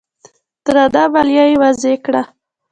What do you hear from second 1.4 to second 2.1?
یې وضعه